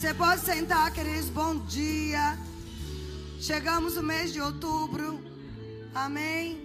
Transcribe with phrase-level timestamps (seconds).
[0.00, 1.28] Você pode sentar, queridos.
[1.28, 2.38] Bom dia.
[3.38, 5.22] Chegamos no mês de outubro.
[5.94, 6.58] Amém.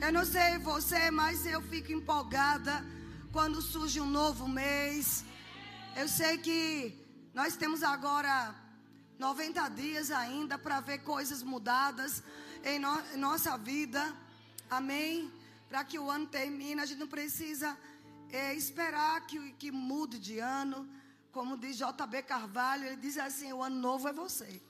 [0.00, 2.86] Eu não sei você, mas eu fico empolgada
[3.32, 5.24] quando surge um novo mês.
[5.96, 6.94] Eu sei que
[7.34, 8.54] nós temos agora
[9.18, 12.22] 90 dias ainda para ver coisas mudadas
[12.62, 14.14] em, no, em nossa vida.
[14.70, 15.32] Amém.
[15.68, 17.76] Para que o ano termine, a gente não precisa
[18.30, 20.88] é, esperar que, que mude de ano
[21.32, 24.60] como diz JB Carvalho, ele diz assim: o ano novo é você.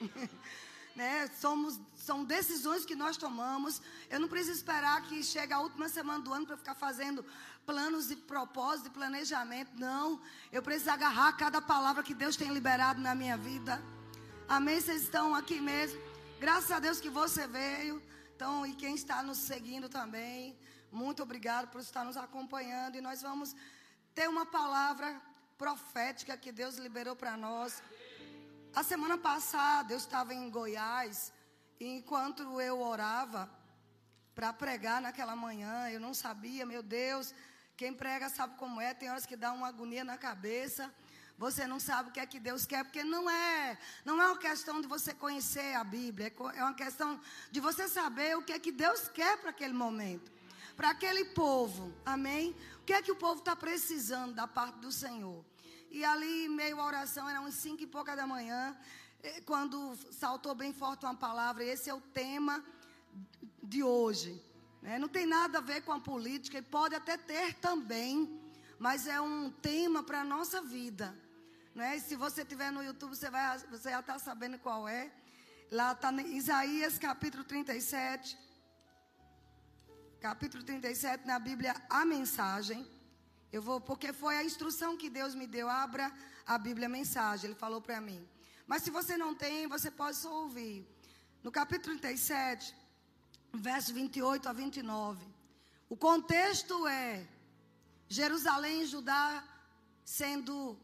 [0.94, 1.28] né?
[1.40, 3.80] Somos, são decisões que nós tomamos.
[4.10, 7.24] Eu não preciso esperar que chegue a última semana do ano para ficar fazendo
[7.64, 9.72] planos de propósito, de planejamento.
[9.78, 10.20] Não.
[10.50, 13.82] Eu preciso agarrar cada palavra que Deus tem liberado na minha vida.
[14.48, 14.80] Amém?
[14.80, 16.00] Vocês estão aqui mesmo.
[16.38, 18.02] Graças a Deus que você veio.
[18.34, 20.58] Então, e quem está nos seguindo também.
[20.90, 22.96] Muito obrigado por estar nos acompanhando.
[22.96, 23.54] E nós vamos
[24.14, 25.20] ter uma palavra
[25.58, 27.82] profética que Deus liberou para nós.
[28.74, 31.32] A semana passada eu estava em Goiás
[31.78, 33.50] e enquanto eu orava
[34.34, 37.34] para pregar naquela manhã, eu não sabia, meu Deus,
[37.76, 40.92] quem prega sabe como é, tem horas que dá uma agonia na cabeça.
[41.38, 44.38] Você não sabe o que é que Deus quer, porque não é, não é uma
[44.38, 48.52] questão de você conhecer a Bíblia, é, é uma questão de você saber o que
[48.52, 50.30] é que Deus quer para aquele momento,
[50.76, 51.92] para aquele povo.
[52.06, 52.54] Amém?
[52.82, 55.44] O que é que o povo está precisando da parte do Senhor?
[55.88, 58.76] E ali, meio a oração, era uns cinco e pouca da manhã,
[59.46, 61.62] quando saltou bem forte uma palavra.
[61.62, 62.60] Esse é o tema
[63.62, 64.42] de hoje.
[64.82, 64.98] Né?
[64.98, 68.40] Não tem nada a ver com a política, e pode até ter também,
[68.80, 71.16] mas é um tema para a nossa vida.
[71.76, 71.98] Né?
[71.98, 75.08] E se você estiver no YouTube, você, vai, você já está sabendo qual é.
[75.70, 78.36] Lá está Isaías capítulo 37.
[80.22, 82.86] Capítulo 37, na Bíblia, a mensagem.
[83.52, 85.68] Eu vou, porque foi a instrução que Deus me deu.
[85.68, 86.12] Abra
[86.46, 87.46] a Bíblia a mensagem.
[87.46, 88.24] Ele falou para mim.
[88.64, 90.86] Mas se você não tem, você pode só ouvir.
[91.42, 92.72] No capítulo 37,
[93.52, 95.26] verso 28 a 29.
[95.88, 97.26] O contexto é
[98.08, 99.42] Jerusalém e Judá
[100.04, 100.78] sendo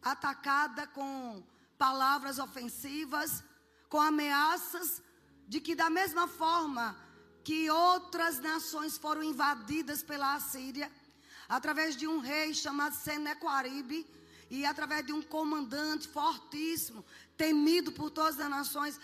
[0.00, 1.42] atacada com
[1.76, 3.42] palavras ofensivas,
[3.88, 5.02] com ameaças
[5.48, 7.03] de que da mesma forma
[7.44, 10.90] que outras nações foram invadidas pela Assíria,
[11.46, 14.06] através de um rei chamado Senequaribe
[14.50, 17.04] e através de um comandante fortíssimo,
[17.36, 18.98] temido por todas as nações,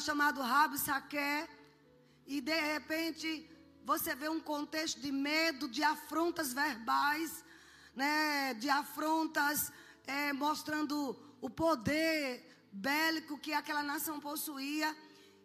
[0.00, 1.48] chamado Rabi Saqué.
[2.26, 3.48] E de repente
[3.84, 7.42] você vê um contexto de medo, de afrontas verbais,
[7.96, 9.72] né, de afrontas
[10.06, 14.94] é, mostrando o poder bélico que aquela nação possuía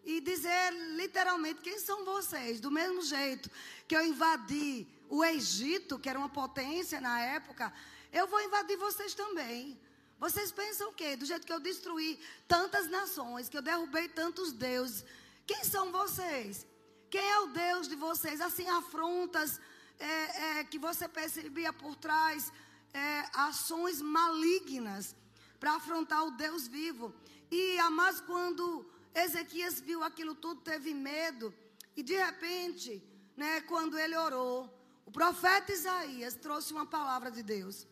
[0.05, 3.49] e dizer literalmente quem são vocês, do mesmo jeito
[3.87, 7.73] que eu invadi o Egito, que era uma potência na época,
[8.13, 9.79] eu vou invadir vocês também.
[10.19, 11.15] Vocês pensam o quê?
[11.15, 15.03] Do jeito que eu destruí tantas nações, que eu derrubei tantos deuses.
[15.45, 16.65] Quem são vocês?
[17.09, 18.39] Quem é o Deus de vocês?
[18.41, 19.59] Assim, afrontas
[19.99, 22.51] é, é, que você percebia por trás,
[22.93, 25.15] é, ações malignas
[25.59, 27.13] para afrontar o Deus vivo.
[27.51, 31.53] E, mas quando Ezequias viu aquilo tudo, teve medo.
[31.95, 33.01] E de repente,
[33.37, 34.69] né, quando ele orou,
[35.05, 37.87] o profeta Isaías trouxe uma palavra de Deus.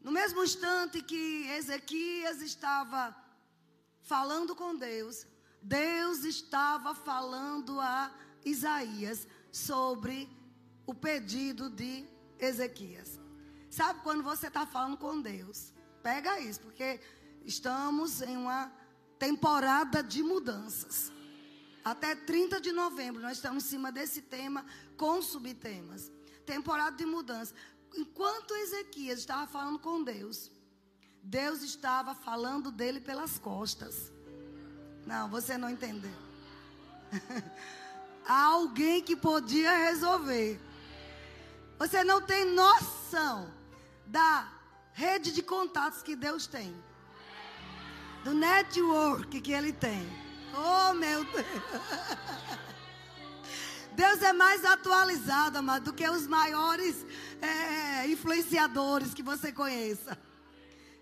[0.00, 3.16] No mesmo instante que Ezequias estava
[4.02, 5.26] falando com Deus,
[5.62, 8.12] Deus estava falando a
[8.44, 10.28] Isaías sobre
[10.84, 12.04] o pedido de
[12.38, 13.20] Ezequias.
[13.70, 15.72] Sabe quando você está falando com Deus?
[16.02, 17.00] Pega isso, porque
[17.44, 18.72] estamos em uma
[19.22, 21.12] temporada de mudanças.
[21.84, 24.66] Até 30 de novembro nós estamos em cima desse tema
[24.96, 26.10] com subtemas
[26.44, 27.54] temporada de mudança.
[27.94, 30.50] Enquanto Ezequias estava falando com Deus,
[31.22, 34.10] Deus estava falando dele pelas costas.
[35.06, 36.18] Não, você não entendeu.
[38.26, 40.60] Há alguém que podia resolver.
[41.78, 43.52] Você não tem noção
[44.04, 44.52] da
[44.92, 46.74] rede de contatos que Deus tem.
[48.24, 50.06] Do network que ele tem.
[50.54, 51.46] Oh, meu Deus.
[53.92, 57.04] Deus é mais atualizado, amado, do que os maiores
[57.40, 60.18] é, influenciadores que você conheça.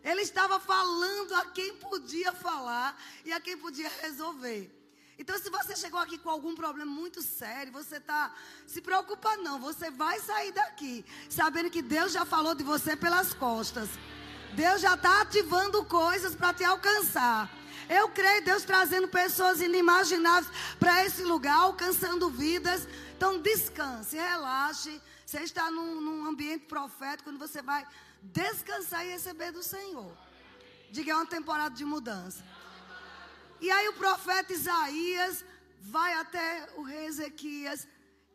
[0.03, 4.75] Ele estava falando a quem podia falar e a quem podia resolver.
[5.19, 8.35] Então, se você chegou aqui com algum problema muito sério, você está.
[8.67, 9.61] Se preocupa, não.
[9.61, 13.91] Você vai sair daqui sabendo que Deus já falou de você pelas costas.
[14.55, 17.51] Deus já está ativando coisas para te alcançar.
[17.89, 22.87] Eu creio Deus trazendo pessoas inimagináveis para esse lugar, alcançando vidas.
[23.17, 25.01] Então descanse, relaxe.
[25.27, 27.87] Você está num, num ambiente profético, quando você vai
[28.23, 30.13] descansar e receber do Senhor.
[30.91, 32.45] Diga, é uma temporada de mudança.
[33.61, 35.45] E aí o profeta Isaías
[35.81, 37.87] vai até o rei Ezequias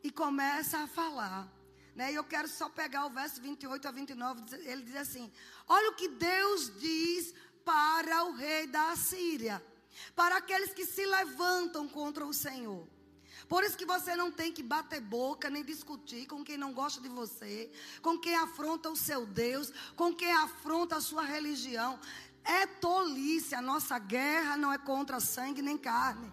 [0.02, 1.55] e começa a falar.
[1.96, 2.12] Né?
[2.12, 4.42] E eu quero só pegar o verso 28 a 29.
[4.70, 5.32] Ele diz assim:
[5.66, 7.34] Olha o que Deus diz
[7.64, 9.64] para o rei da Assíria,
[10.14, 12.86] para aqueles que se levantam contra o Senhor.
[13.48, 17.00] Por isso que você não tem que bater boca nem discutir com quem não gosta
[17.00, 17.70] de você,
[18.02, 21.98] com quem afronta o seu Deus, com quem afronta a sua religião.
[22.44, 26.30] É tolice, a nossa guerra não é contra sangue nem carne.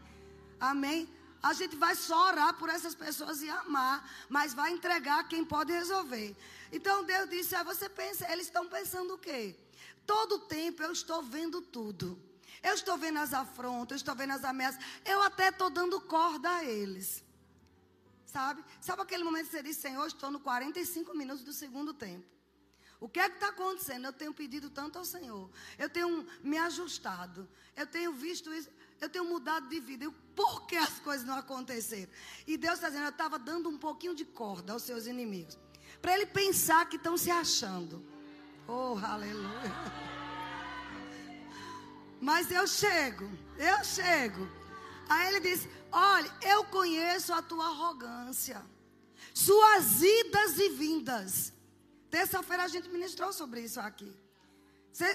[0.60, 1.08] Amém?
[1.44, 5.74] A gente vai só orar por essas pessoas e amar, mas vai entregar quem pode
[5.74, 6.34] resolver.
[6.72, 9.54] Então Deus disse: ah, você pensa, eles estão pensando o quê?
[10.06, 12.18] Todo tempo eu estou vendo tudo.
[12.64, 14.82] Eu estou vendo as afrontas, eu estou vendo as ameaças.
[15.04, 17.22] Eu até estou dando corda a eles.
[18.26, 18.64] Sabe?
[18.80, 22.26] Sabe aquele momento que você diz, Senhor, estou no 45 minutos do segundo tempo.
[23.02, 24.06] O que é que está acontecendo?
[24.06, 25.50] Eu tenho pedido tanto ao Senhor.
[25.78, 27.50] Eu tenho me ajustado.
[27.76, 28.70] Eu tenho visto isso.
[29.04, 30.06] Eu tenho mudado de vida.
[30.06, 32.12] Eu, por que as coisas não aconteceram?
[32.48, 35.60] E Deus está dizendo, eu estava dando um pouquinho de corda aos seus inimigos.
[36.02, 38.02] Para ele pensar que estão se achando.
[38.66, 39.74] Oh, aleluia.
[42.22, 44.48] Mas eu chego, eu chego.
[45.10, 48.64] Aí ele diz: Olha, eu conheço a tua arrogância,
[49.34, 51.54] suas idas e vindas.
[52.10, 54.16] Terça-feira a gente ministrou sobre isso aqui.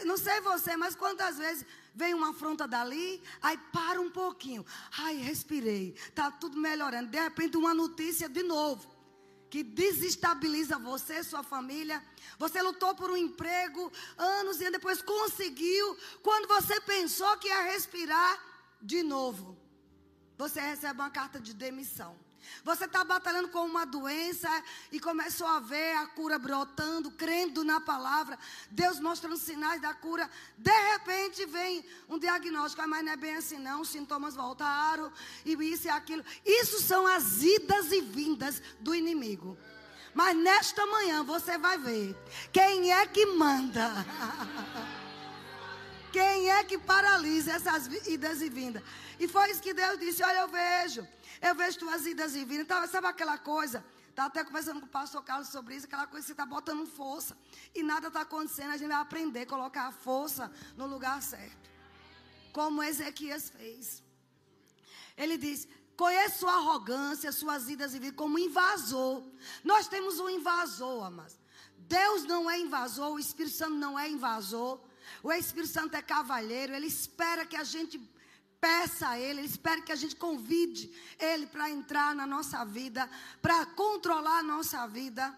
[0.05, 1.65] Não sei você, mas quantas vezes
[1.95, 4.65] vem uma afronta dali, aí para um pouquinho.
[4.99, 7.11] Ai, respirei, tá tudo melhorando.
[7.11, 8.99] De repente, uma notícia de novo
[9.51, 12.03] que desestabiliza você, sua família.
[12.39, 15.97] Você lutou por um emprego anos e depois conseguiu.
[16.23, 18.39] Quando você pensou que ia respirar,
[18.81, 19.57] de novo,
[20.37, 22.17] você recebe uma carta de demissão.
[22.65, 24.49] Você está batalhando com uma doença
[24.93, 28.39] e começou a ver a cura brotando, crendo na palavra,
[28.71, 30.31] Deus mostrando sinais da cura.
[30.57, 33.81] De repente vem um diagnóstico, ah, mas não é bem assim, não.
[33.81, 35.13] Os sintomas voltaram,
[35.45, 36.25] e isso e aquilo.
[36.45, 39.57] Isso são as idas e vindas do inimigo.
[40.15, 42.17] Mas nesta manhã você vai ver
[42.53, 43.89] quem é que manda.
[46.11, 48.83] Quem é que paralisa essas idas e vindas?
[49.21, 51.07] E foi isso que Deus disse: Olha, eu vejo
[51.41, 52.65] eu vejo tuas idas e vindas.
[52.65, 53.85] Então, sabe aquela coisa?
[54.09, 56.87] Estava até conversando com o pastor Carlos sobre isso, aquela coisa que você está botando
[56.87, 57.39] força.
[57.75, 58.73] E nada está acontecendo.
[58.73, 61.71] A gente vai aprender a colocar a força no lugar certo.
[62.53, 64.03] Como Ezequias fez.
[65.17, 69.23] Ele diz: Conheço a arrogância, suas idas e vindas, como invasor.
[69.63, 71.39] Nós temos um invasor, amados.
[71.77, 74.81] Deus não é invasor, o Espírito Santo não é invasor.
[75.23, 77.99] O Espírito Santo é cavalheiro, ele espera que a gente
[78.61, 83.09] peça a Ele, Ele espera que a gente convide Ele para entrar na nossa vida,
[83.41, 85.37] para controlar a nossa vida.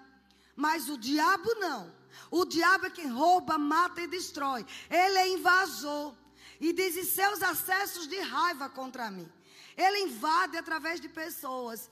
[0.56, 1.93] Mas o diabo não.
[2.31, 4.67] O diabo é quem rouba, mata e destrói.
[4.88, 6.14] Ele é invasor.
[6.61, 9.31] E diz seus acessos de raiva contra mim.
[9.76, 11.90] Ele invade através de pessoas,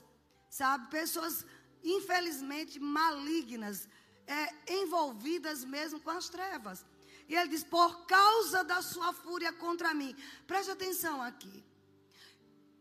[0.49, 0.89] sabe?
[0.91, 1.45] Pessoas,
[1.83, 3.87] infelizmente, malignas,
[4.27, 6.85] é, envolvidas mesmo com as trevas.
[7.29, 10.15] E ele diz: Por causa da sua fúria contra mim.
[10.47, 11.63] Preste atenção aqui.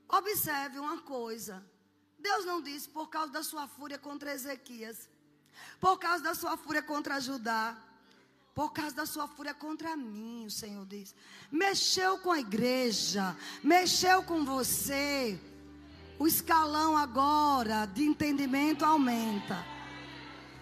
[0.08, 1.62] Observe uma coisa.
[2.18, 5.08] Deus não disse por causa da sua fúria contra Ezequias.
[5.78, 7.76] Por causa da sua fúria contra Judá.
[8.54, 11.14] Por causa da sua fúria contra mim, o Senhor diz.
[11.52, 13.36] Mexeu com a igreja.
[13.62, 15.38] Mexeu com você.
[16.18, 19.77] O escalão agora de entendimento aumenta.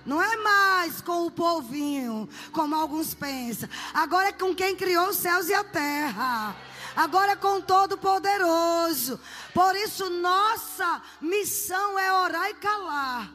[0.07, 3.69] Não é mais com o povinho, como alguns pensam.
[3.93, 6.57] Agora é com quem criou os céus e a terra.
[6.95, 9.21] Agora é com todo poderoso.
[9.53, 13.33] Por isso nossa missão é orar e calar.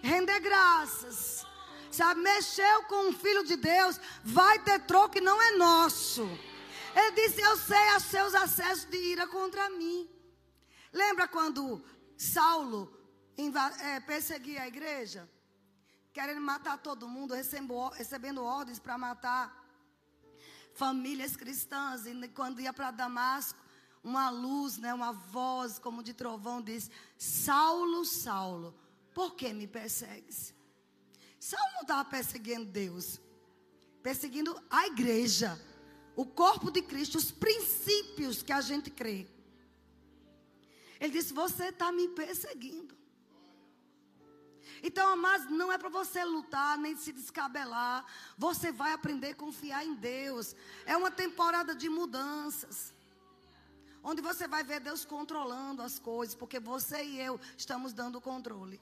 [0.00, 1.44] Render graças.
[1.90, 6.22] Sabe, mexeu com o filho de Deus, vai ter troco que não é nosso.
[6.94, 10.08] Ele disse: Eu sei os seus acessos de ira contra mim.
[10.92, 11.82] Lembra quando
[12.16, 12.96] Saulo
[13.80, 15.28] é, perseguia a igreja?
[16.12, 19.64] Querendo matar todo mundo, recebendo ordens para matar
[20.74, 22.06] famílias cristãs.
[22.06, 23.58] E quando ia para Damasco,
[24.02, 28.74] uma luz, né, uma voz como de trovão diz: Saulo, Saulo,
[29.14, 30.54] por que me persegues?
[31.38, 33.20] Saulo não estava perseguindo Deus,
[34.02, 35.60] perseguindo a igreja,
[36.16, 39.26] o corpo de Cristo, os princípios que a gente crê.
[41.00, 42.96] Ele disse: Você está me perseguindo.
[44.82, 48.04] Então, amados, não é para você lutar nem se descabelar.
[48.36, 50.54] Você vai aprender a confiar em Deus.
[50.86, 52.94] É uma temporada de mudanças.
[54.02, 58.80] Onde você vai ver Deus controlando as coisas, porque você e eu estamos dando controle.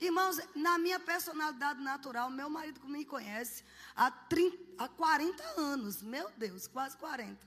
[0.00, 3.62] Irmãos, na minha personalidade natural, meu marido me conhece
[3.94, 6.02] há, 30, há 40 anos.
[6.02, 7.38] Meu Deus, quase 40.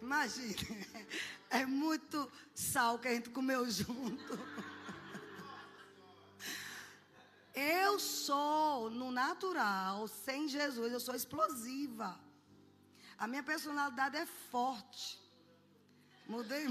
[0.00, 0.56] Imagine.
[1.52, 4.38] É muito sal que a gente comeu junto.
[7.54, 12.18] Eu sou, no natural, sem Jesus, eu sou explosiva.
[13.18, 15.20] A minha personalidade é forte.
[16.26, 16.66] Mudei.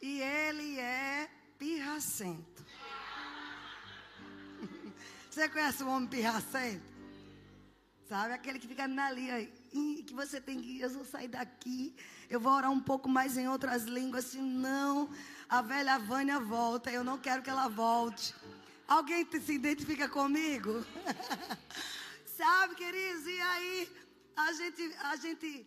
[0.00, 2.64] E ele é pirracento.
[5.30, 6.96] Você conhece o homem pirracento?
[8.08, 8.32] Sabe?
[8.32, 9.46] Aquele que fica ali, aí,
[10.06, 11.94] que você tem que eu vou sair daqui,
[12.30, 15.10] eu vou orar um pouco mais em outras línguas, senão
[15.48, 18.32] a velha Vânia volta, eu não quero que ela volte.
[18.88, 20.84] Alguém se identifica comigo?
[22.36, 23.26] Sabe, queridos?
[23.26, 23.92] E aí,
[24.36, 25.66] a gente, a gente,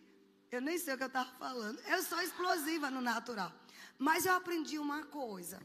[0.50, 1.78] eu nem sei o que eu estava falando.
[1.86, 3.52] Eu sou explosiva no natural.
[3.98, 5.60] Mas eu aprendi uma coisa.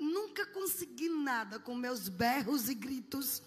[0.00, 3.42] Nunca consegui nada com meus berros e gritos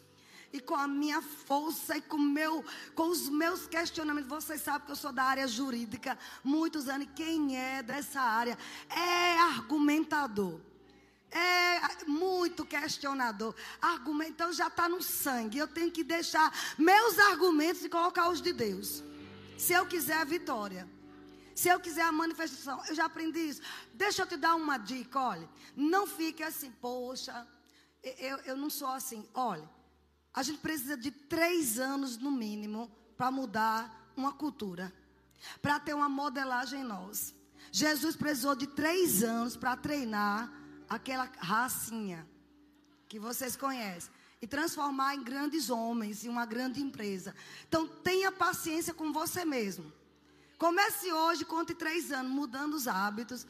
[0.54, 2.64] e com a minha força e com, meu,
[2.96, 4.30] com os meus questionamentos.
[4.30, 7.08] Vocês sabem que eu sou da área jurídica, muitos anos.
[7.16, 8.58] Quem é dessa área
[8.90, 10.69] é argumentador.
[11.32, 13.54] É muito questionador.
[13.82, 15.58] Argumento, então já está no sangue.
[15.58, 19.04] Eu tenho que deixar meus argumentos e colocar os de Deus.
[19.58, 20.88] Se eu quiser a vitória.
[21.54, 22.82] Se eu quiser a manifestação.
[22.88, 23.62] Eu já aprendi isso.
[23.94, 25.50] Deixa eu te dar uma dica, olha.
[25.76, 27.48] Não fique assim, poxa,
[28.02, 29.28] eu, eu não sou assim.
[29.34, 29.70] Olha,
[30.34, 34.94] a gente precisa de três anos no mínimo para mudar uma cultura.
[35.62, 37.36] Para ter uma modelagem em nós.
[37.72, 40.52] Jesus precisou de três anos para treinar
[40.90, 42.28] aquela racinha
[43.08, 47.36] que vocês conhecem e transformar em grandes homens, em uma grande empresa.
[47.68, 49.92] Então, tenha paciência com você mesmo.
[50.58, 53.46] Comece hoje, conte três anos, mudando os hábitos.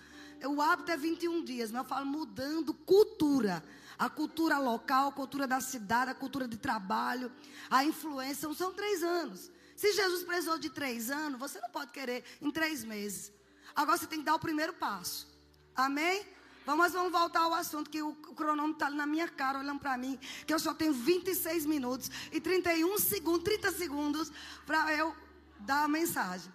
[0.46, 3.64] O hábito é 21 dias, mas eu falo mudando cultura.
[3.98, 7.32] A cultura local, a cultura da cidade, a cultura de trabalho,
[7.70, 8.52] a influência.
[8.54, 9.52] São três anos.
[9.76, 13.32] Se Jesus precisou de três anos, você não pode querer em três meses.
[13.76, 15.28] Agora você tem que dar o primeiro passo.
[15.76, 16.26] Amém?
[16.70, 19.98] Vamos, vamos voltar ao assunto que o, o cronômetro está na minha cara, olhando para
[19.98, 24.32] mim, que eu só tenho 26 minutos e 31 segundos, 30 segundos
[24.68, 25.16] para eu
[25.62, 26.54] dar a mensagem.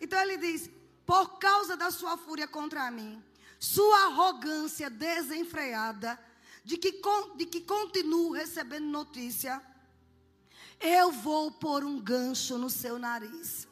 [0.00, 0.68] Então ele diz:
[1.06, 3.22] por causa da sua fúria contra mim,
[3.60, 6.18] sua arrogância desenfreada,
[6.64, 7.00] de que,
[7.36, 9.62] de que continuo recebendo notícia,
[10.80, 13.68] eu vou pôr um gancho no seu nariz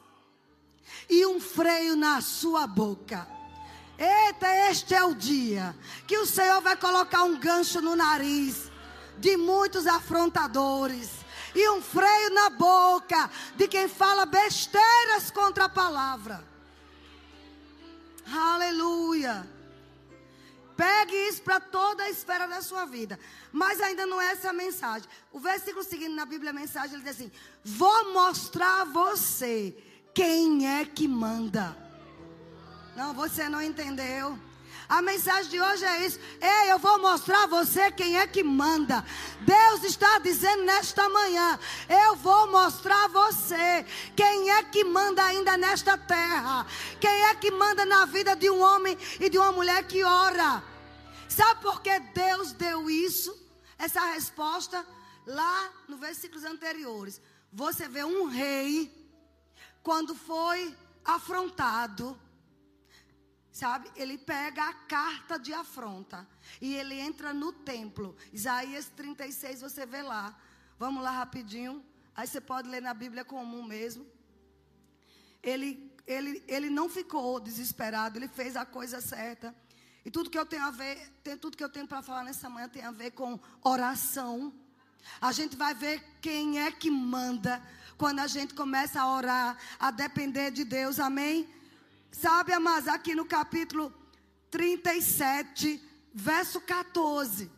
[1.10, 3.37] e um freio na sua boca
[3.98, 5.74] Eita, este é o dia
[6.06, 8.70] que o Senhor vai colocar um gancho no nariz
[9.18, 11.10] de muitos afrontadores
[11.52, 16.46] e um freio na boca de quem fala besteiras contra a palavra.
[18.32, 19.48] Aleluia.
[20.76, 23.18] Pegue isso para toda a esfera da sua vida.
[23.50, 25.08] Mas ainda não é essa a mensagem.
[25.32, 27.32] O versículo seguinte na Bíblia, a mensagem, ele diz assim:
[27.64, 29.76] Vou mostrar a você
[30.14, 31.87] quem é que manda.
[32.98, 34.36] Não, você não entendeu.
[34.88, 36.18] A mensagem de hoje é isso.
[36.40, 39.04] Ei, eu vou mostrar a você quem é que manda.
[39.42, 43.86] Deus está dizendo nesta manhã: eu vou mostrar a você
[44.16, 46.66] quem é que manda ainda nesta terra.
[47.00, 50.60] Quem é que manda na vida de um homem e de uma mulher que ora.
[51.28, 53.32] Sabe por que Deus deu isso?
[53.78, 54.84] Essa resposta
[55.24, 57.20] lá no versículos anteriores.
[57.52, 58.92] Você vê um rei
[59.84, 62.18] quando foi afrontado
[63.58, 63.90] Sabe?
[63.96, 66.24] Ele pega a carta de afronta
[66.60, 68.14] e ele entra no templo.
[68.32, 70.38] Isaías 36, você vê lá.
[70.78, 71.84] Vamos lá rapidinho.
[72.14, 74.06] Aí você pode ler na Bíblia comum mesmo.
[75.42, 79.52] Ele, ele, ele não ficou desesperado, ele fez a coisa certa.
[80.04, 82.48] E tudo que eu tenho a ver, tem tudo que eu tenho para falar nessa
[82.48, 84.54] manhã tem a ver com oração.
[85.20, 87.60] A gente vai ver quem é que manda
[87.96, 91.00] quando a gente começa a orar, a depender de Deus.
[91.00, 91.57] Amém?
[92.10, 93.92] Sabe, mas aqui no capítulo
[94.50, 95.80] 37,
[96.12, 97.50] verso 14.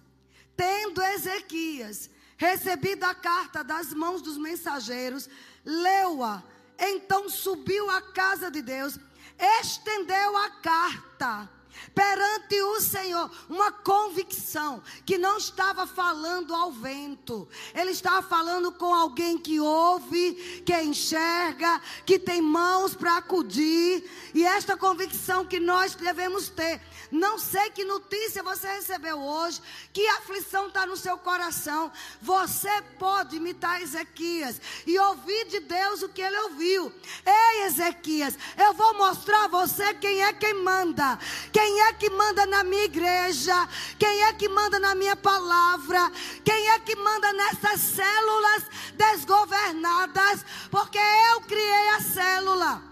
[0.56, 5.28] Tendo Ezequias recebido a carta das mãos dos mensageiros,
[5.64, 6.42] leu-a.
[6.78, 8.98] Então subiu à casa de Deus,
[9.38, 11.50] estendeu a carta
[11.94, 18.94] perante o Senhor, uma convicção que não estava falando ao vento, ele estava falando com
[18.94, 25.94] alguém que ouve, que enxerga, que tem mãos para acudir, e esta convicção que nós
[25.94, 26.80] devemos ter.
[27.10, 29.60] Não sei que notícia você recebeu hoje,
[29.92, 31.90] que aflição está no seu coração.
[32.20, 36.92] Você pode imitar Ezequias e ouvir de Deus o que ele ouviu.
[37.26, 41.18] Ei, Ezequias, eu vou mostrar a você quem é quem manda.
[41.52, 43.68] Quem Quem é que manda na minha igreja?
[43.96, 46.10] Quem é que manda na minha palavra?
[46.44, 50.44] Quem é que manda nessas células desgovernadas?
[50.68, 52.82] Porque eu criei a célula.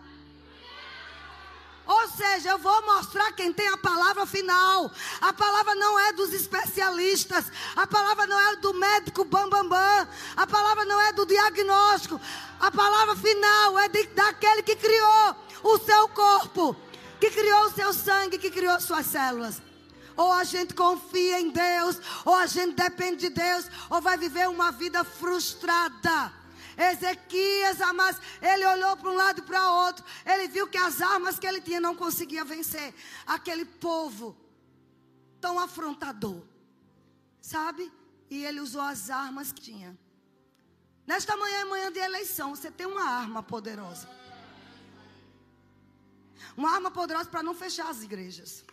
[1.84, 4.92] Ou seja, eu vou mostrar quem tem a palavra final.
[5.20, 7.50] A palavra não é dos especialistas.
[7.74, 10.08] A palavra não é do médico bam bam bam.
[10.36, 12.20] A palavra não é do diagnóstico.
[12.60, 16.76] A palavra final é de, daquele que criou o seu corpo,
[17.20, 19.60] que criou o seu sangue, que criou suas células.
[20.16, 24.48] Ou a gente confia em Deus, ou a gente depende de Deus, ou vai viver
[24.48, 26.32] uma vida frustrada.
[26.76, 30.04] Ezequias, amados, ele olhou para um lado e para outro.
[30.24, 32.94] Ele viu que as armas que ele tinha não conseguia vencer
[33.26, 34.36] aquele povo
[35.40, 36.42] tão afrontador.
[37.40, 37.92] Sabe?
[38.30, 39.98] E ele usou as armas que tinha.
[41.06, 44.08] Nesta manhã é manhã de eleição, você tem uma arma poderosa.
[46.58, 48.64] Uma arma poderosa para não fechar as igrejas.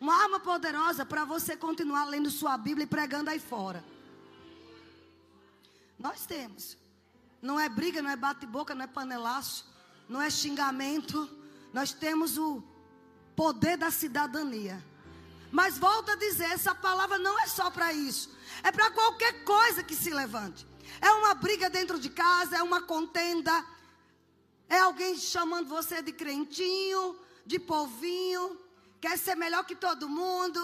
[0.00, 3.84] Uma arma poderosa para você continuar lendo sua Bíblia e pregando aí fora.
[5.96, 6.76] Nós temos.
[7.40, 9.72] Não é briga, não é bate-boca, não é panelaço,
[10.08, 11.30] não é xingamento.
[11.72, 12.60] Nós temos o
[13.36, 14.84] poder da cidadania.
[15.52, 18.36] Mas volto a dizer, essa palavra não é só para isso.
[18.64, 20.66] É para qualquer coisa que se levante.
[21.00, 23.64] É uma briga dentro de casa, é uma contenda.
[24.68, 28.60] É alguém chamando você de crentinho, de povinho,
[29.00, 30.60] quer ser melhor que todo mundo.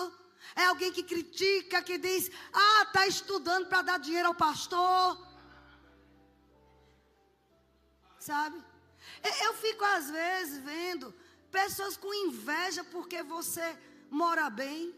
[0.54, 5.26] É alguém que critica, que diz: Ah, está estudando para dar dinheiro ao pastor.
[8.18, 8.62] Sabe?
[9.46, 11.14] Eu fico às vezes vendo
[11.50, 13.66] pessoas com inveja porque você
[14.10, 14.94] mora bem.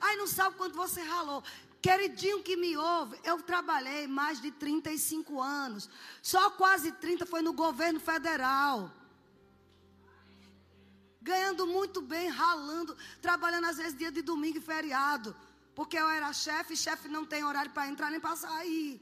[0.00, 1.42] Aí não sabe quanto você ralou.
[1.84, 5.90] Queridinho que me ouve, eu trabalhei mais de 35 anos.
[6.22, 8.90] Só quase 30 foi no governo federal
[11.20, 15.36] ganhando muito bem, ralando, trabalhando às vezes dia de domingo e feriado.
[15.74, 19.00] Porque eu era chefe, chefe não tem horário para entrar nem para sair.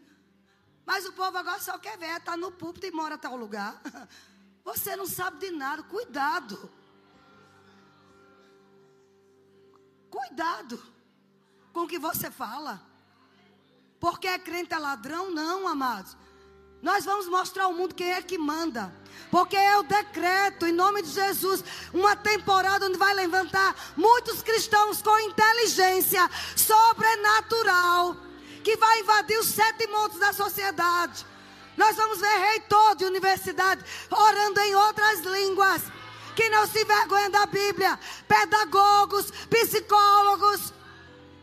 [0.85, 3.81] Mas o povo agora só quer ver, está no púlpito e mora tal lugar.
[4.65, 6.69] Você não sabe de nada, cuidado.
[10.11, 10.92] Cuidado
[11.73, 12.81] com o que você fala.
[13.99, 15.31] Porque é crente é ladrão?
[15.31, 16.17] Não, amados.
[16.83, 18.93] Nós vamos mostrar ao mundo quem é que manda.
[19.31, 25.17] Porque eu decreto, em nome de Jesus, uma temporada onde vai levantar muitos cristãos com
[25.21, 28.17] inteligência sobrenatural,
[28.65, 31.25] que vai invadir os sete montes da sociedade.
[31.77, 35.83] Nós vamos ver reitor de universidade orando em outras línguas,
[36.35, 40.75] que não se vergonha da Bíblia, pedagogos, psicólogos,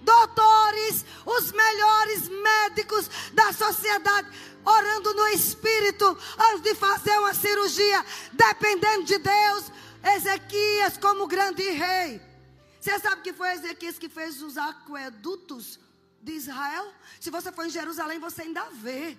[0.02, 4.30] doutores, os melhores médicos da sociedade
[4.66, 6.06] orando no espírito,
[6.38, 9.72] antes de fazer uma cirurgia, dependendo de Deus.
[10.16, 12.22] Ezequias, como grande rei.
[12.80, 15.80] Você sabe que foi Ezequias que fez os aquedutos
[16.22, 16.94] de Israel?
[17.20, 19.18] Se você for em Jerusalém, você ainda vê.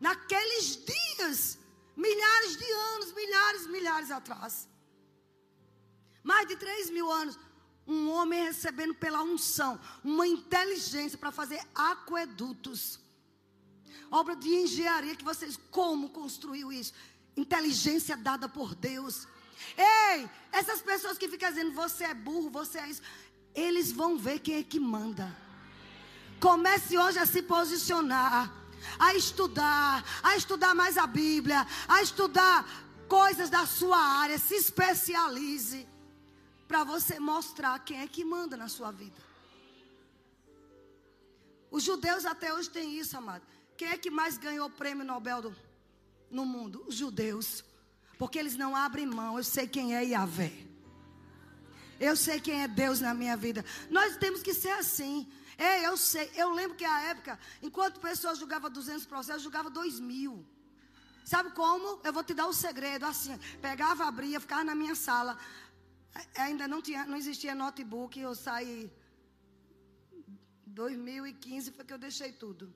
[0.00, 1.58] Naqueles dias,
[1.94, 4.66] milhares de anos, milhares, milhares atrás.
[6.22, 7.38] Mais de três mil anos.
[7.90, 9.72] Um homem recebendo pela unção
[10.04, 13.00] uma inteligência para fazer aquedutos
[14.10, 16.92] obra de engenharia que vocês, como construiu isso?
[17.36, 19.26] Inteligência dada por Deus.
[19.76, 23.02] Ei, essas pessoas que ficam dizendo você é burro, você é isso,
[23.54, 25.34] eles vão ver quem é que manda.
[26.40, 28.52] Comece hoje a se posicionar,
[28.98, 32.66] a estudar, a estudar mais a Bíblia, a estudar
[33.06, 35.86] coisas da sua área, se especialize
[36.70, 39.20] para você mostrar quem é que manda na sua vida.
[41.68, 43.44] Os judeus até hoje têm isso, amado.
[43.76, 45.56] Quem é que mais ganhou o prêmio Nobel do,
[46.30, 46.84] no mundo?
[46.86, 47.64] Os judeus.
[48.16, 49.36] Porque eles não abrem mão.
[49.36, 50.52] Eu sei quem é Yahvé.
[51.98, 53.64] Eu sei quem é Deus na minha vida.
[53.90, 55.28] Nós temos que ser assim.
[55.58, 56.30] É, eu sei.
[56.36, 60.46] Eu lembro que a época, enquanto pessoas julgavam 200 processos, julgava 2 mil.
[61.24, 62.00] Sabe como?
[62.04, 63.06] Eu vou te dar o um segredo.
[63.06, 65.36] Assim, pegava, abria, ficava na minha sala.
[66.36, 68.18] Ainda não, tinha, não existia notebook.
[68.18, 68.90] Eu saí.
[70.66, 72.72] 2015 foi que eu deixei tudo.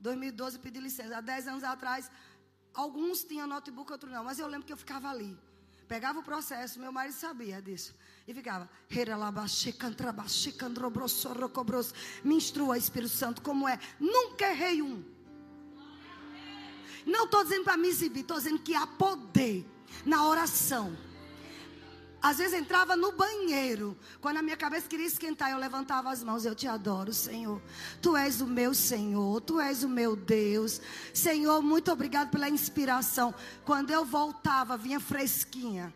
[0.00, 1.16] 2012 pedi licença.
[1.16, 2.10] Há 10 anos atrás,
[2.72, 4.24] alguns tinham notebook, outros não.
[4.24, 5.36] Mas eu lembro que eu ficava ali.
[5.86, 7.94] Pegava o processo, meu marido sabia disso.
[8.26, 8.68] E ficava.
[12.24, 13.78] Me instrua, Espírito Santo, como é.
[14.00, 15.04] Nunca errei um.
[17.06, 19.66] Não estou dizendo para me exibir, estou dizendo que há poder
[20.06, 20.96] na oração
[22.24, 23.94] às vezes entrava no banheiro.
[24.18, 26.46] Quando a minha cabeça queria esquentar, eu levantava as mãos.
[26.46, 27.60] Eu te adoro, Senhor.
[28.00, 29.42] Tu és o meu Senhor.
[29.42, 30.80] Tu és o meu Deus.
[31.12, 33.34] Senhor, muito obrigado pela inspiração.
[33.62, 35.92] Quando eu voltava, vinha fresquinha.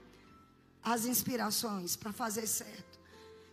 [0.84, 2.87] as inspirações para fazer certo.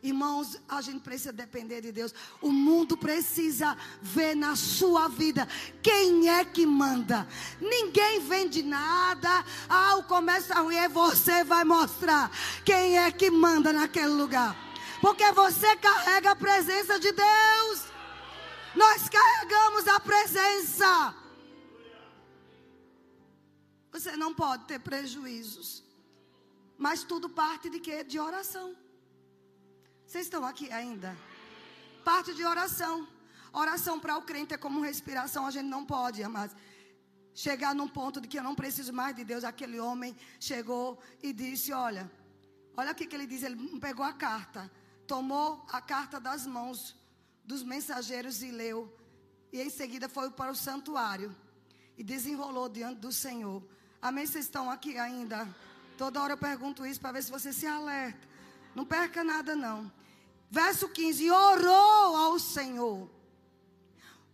[0.05, 2.13] Irmãos, a gente precisa depender de Deus.
[2.39, 5.47] O mundo precisa ver na sua vida
[5.81, 7.27] quem é que manda.
[7.59, 9.43] Ninguém vende nada.
[9.67, 10.75] Ah, o comércio é ruim.
[10.75, 12.29] É você vai mostrar
[12.63, 14.55] quem é que manda naquele lugar.
[15.01, 17.85] Porque você carrega a presença de Deus.
[18.75, 21.15] Nós carregamos a presença.
[23.91, 25.83] Você não pode ter prejuízos.
[26.77, 28.03] Mas tudo parte de quê?
[28.03, 28.84] De oração.
[30.05, 31.17] Vocês estão aqui ainda?
[32.03, 33.07] Parte de oração.
[33.51, 35.47] Oração para o crente é como respiração.
[35.47, 36.55] A gente não pode, amados,
[37.33, 39.43] chegar num ponto de que eu não preciso mais de Deus.
[39.43, 42.09] Aquele homem chegou e disse: Olha,
[42.77, 43.41] olha o que ele diz.
[43.41, 44.71] Ele pegou a carta,
[45.07, 46.95] tomou a carta das mãos
[47.43, 48.95] dos mensageiros e leu.
[49.51, 51.35] E em seguida foi para o santuário
[51.97, 53.63] e desenrolou diante do Senhor.
[53.99, 54.25] Amém?
[54.27, 55.47] Vocês estão aqui ainda?
[55.97, 58.34] Toda hora eu pergunto isso para ver se você se alerta.
[58.75, 59.91] Não perca nada, não.
[60.51, 63.09] Verso 15: orou ao Senhor.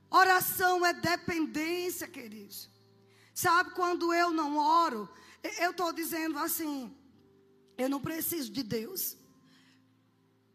[0.10, 2.70] Oração é dependência, queridos.
[3.34, 5.08] Sabe, quando eu não oro,
[5.60, 6.96] eu estou dizendo assim:
[7.78, 9.16] eu não preciso de Deus.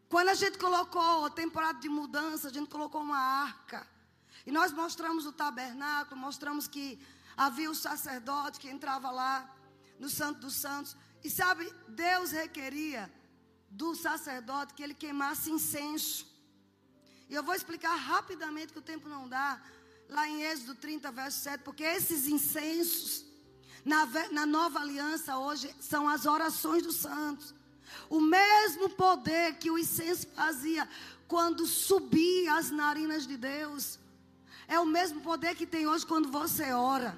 [0.09, 3.87] Quando a gente colocou a temporada de mudança, a gente colocou uma arca.
[4.45, 6.97] E nós mostramos o tabernáculo, mostramos que
[7.35, 9.53] havia o sacerdote que entrava lá
[9.99, 10.95] no Santo dos Santos.
[11.23, 13.11] E sabe, Deus requeria
[13.79, 16.25] do sacerdote que ele queimasse incenso.
[17.29, 19.61] E eu vou explicar rapidamente que o tempo não dá,
[20.09, 23.25] lá em Êxodo 30, verso 7, porque esses incensos,
[23.85, 27.53] na, na nova aliança hoje, são as orações dos santos.
[28.09, 30.89] O mesmo poder que o incenso fazia
[31.27, 33.99] quando subia as narinas de Deus,
[34.67, 37.17] é o mesmo poder que tem hoje quando você ora.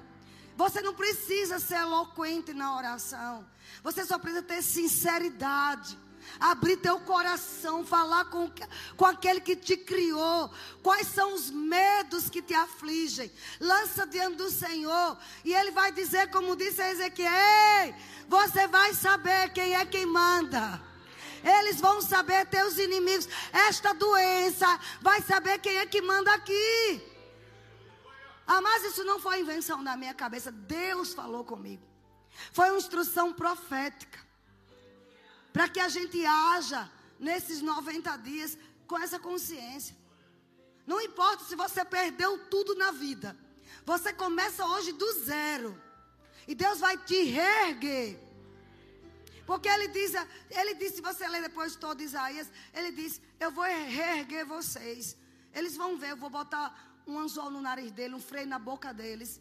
[0.56, 3.48] Você não precisa ser eloquente na oração.
[3.82, 5.96] Você só precisa ter sinceridade
[6.38, 8.50] abrir teu coração, falar com,
[8.96, 10.50] com aquele que te criou.
[10.82, 13.30] Quais são os medos que te afligem?
[13.60, 15.18] Lança diante do Senhor.
[15.44, 17.94] E Ele vai dizer, como disse Ezequiel: Ei,
[18.28, 20.80] você vai saber quem é quem manda.
[21.42, 27.02] Eles vão saber, teus inimigos, esta doença, vai saber quem é que manda aqui.
[28.46, 30.52] Ah, mas isso não foi invenção da minha cabeça.
[30.52, 31.82] Deus falou comigo.
[32.52, 34.29] Foi uma instrução profética
[35.52, 39.96] para que a gente haja nesses 90 dias com essa consciência.
[40.86, 43.36] Não importa se você perdeu tudo na vida,
[43.84, 45.80] você começa hoje do zero,
[46.46, 48.18] e Deus vai te reerguer.
[49.46, 50.12] Porque ele diz,
[50.50, 55.16] ele disse, se você ler depois todo Isaías, ele diz: Eu vou reerguer vocês.
[55.52, 58.94] Eles vão ver, eu vou botar um anzol no nariz dele, um freio na boca
[58.94, 59.40] deles.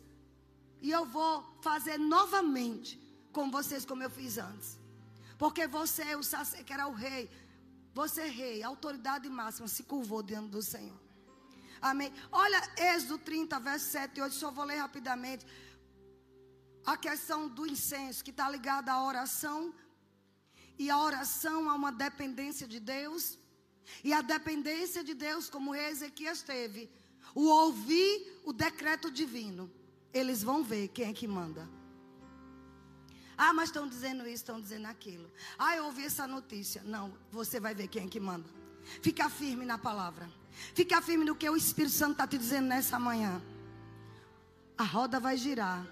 [0.81, 2.99] E eu vou fazer novamente
[3.31, 4.78] com vocês como eu fiz antes.
[5.41, 7.29] Porque você, o sacerdote, que era o rei,
[7.93, 10.99] você, rei, autoridade máxima, se curvou diante do Senhor.
[11.81, 12.11] Amém.
[12.29, 15.45] Olha, Êxodo 30, verso 7 e 8, só vou ler rapidamente.
[16.85, 19.73] A questão do incenso, que está ligada à oração.
[20.77, 23.39] E a oração a uma dependência de Deus.
[24.03, 26.91] E a dependência de Deus, como o rei Ezequias teve.
[27.33, 29.71] O ouvir o decreto divino.
[30.13, 31.78] Eles vão ver quem é que manda.
[33.41, 35.31] Ah, mas estão dizendo isso, estão dizendo aquilo.
[35.57, 36.83] Ah, eu ouvi essa notícia.
[36.83, 38.43] Não, você vai ver quem é que manda.
[39.01, 40.29] Fica firme na palavra.
[40.75, 43.41] Fica firme no que o Espírito Santo está te dizendo nessa manhã.
[44.77, 45.87] A roda vai girar.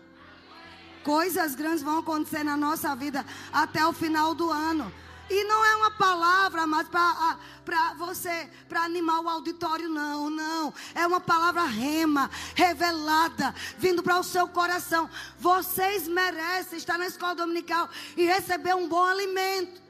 [1.05, 4.91] Coisas grandes vão acontecer na nossa vida até o final do ano.
[5.29, 10.73] E não é uma palavra, mas para você, para animar o auditório, não, não.
[10.95, 15.09] É uma palavra rema, revelada, vindo para o seu coração.
[15.37, 19.81] Vocês merecem estar na escola dominical e receber um bom alimento.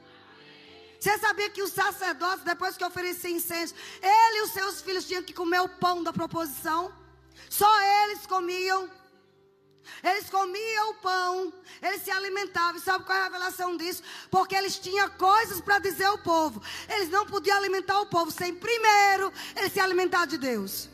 [0.98, 5.22] Você sabia que os sacerdotes, depois que ofereciam incenso, ele e os seus filhos tinham
[5.22, 6.92] que comer o pão da proposição?
[7.48, 7.70] Só
[8.02, 8.90] eles comiam.
[10.02, 12.76] Eles comiam o pão, eles se alimentavam.
[12.76, 14.02] E sabe qual é a revelação disso?
[14.30, 16.62] Porque eles tinham coisas para dizer ao povo.
[16.88, 20.88] Eles não podiam alimentar o povo sem primeiro eles se alimentar de Deus.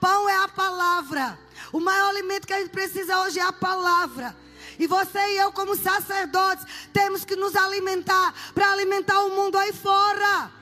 [0.00, 1.38] Pão é a palavra.
[1.72, 4.36] O maior alimento que a gente precisa hoje é a palavra.
[4.78, 9.72] E você e eu, como sacerdotes, temos que nos alimentar para alimentar o mundo aí
[9.72, 10.52] fora.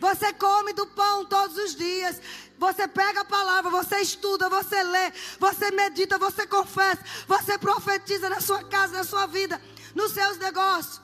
[0.00, 2.20] Você come do pão todos os dias.
[2.58, 8.40] Você pega a palavra, você estuda, você lê, você medita, você confessa, você profetiza na
[8.40, 9.60] sua casa, na sua vida,
[9.94, 11.02] nos seus negócios.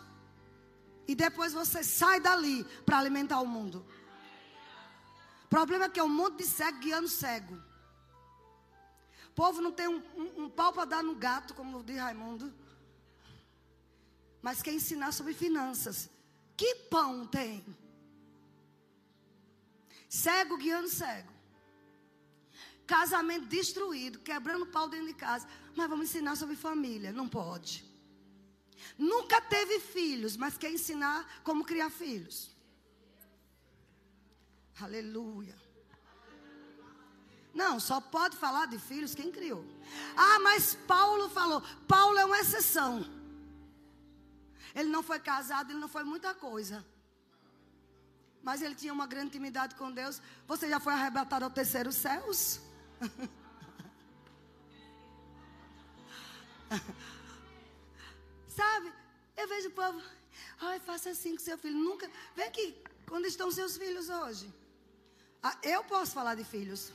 [1.08, 3.84] E depois você sai dali para alimentar o mundo.
[5.44, 7.60] O problema é que é um monte de cego guiando cego.
[9.30, 12.54] O povo não tem um, um, um pau para dar no gato, como diz Raimundo.
[14.40, 16.08] mas quer ensinar sobre finanças.
[16.56, 17.64] Que pão tem?
[20.08, 21.39] Cego guiando cego.
[22.90, 25.46] Casamento destruído, quebrando pau dentro de casa.
[25.76, 27.12] Mas vamos ensinar sobre família.
[27.12, 27.84] Não pode.
[28.98, 32.50] Nunca teve filhos, mas quer ensinar como criar filhos.
[34.80, 35.56] Aleluia.
[37.54, 39.64] Não, só pode falar de filhos quem criou.
[40.16, 41.60] Ah, mas Paulo falou.
[41.86, 43.08] Paulo é uma exceção.
[44.74, 46.84] Ele não foi casado, ele não foi muita coisa.
[48.42, 50.20] Mas ele tinha uma grande intimidade com Deus.
[50.48, 52.60] Você já foi arrebatado ao terceiro céus?
[58.48, 58.92] Sabe?
[59.36, 60.00] Eu vejo o povo.
[60.60, 61.78] Ai, faça assim com seu filho.
[61.78, 62.10] Nunca.
[62.36, 62.76] Vem aqui.
[63.08, 64.52] Quando estão seus filhos hoje?
[65.42, 66.92] Ah, eu posso falar de filhos.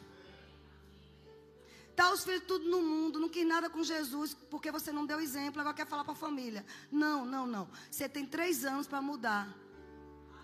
[1.96, 5.22] Tá os filhos tudo no mundo, não quis nada com Jesus, porque você não deu
[5.22, 6.66] exemplo, agora quer falar para a família.
[6.92, 7.70] Não, não, não.
[7.90, 9.48] Você tem três anos para mudar.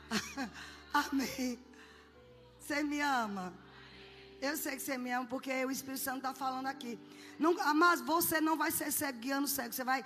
[0.94, 1.60] Amém.
[2.58, 3.54] Você me ama.
[4.42, 6.98] Eu sei que você me ama, porque o Espírito Santo está falando aqui.
[7.76, 9.72] Mas você não vai ser cego guiando cego.
[9.72, 10.04] Você vai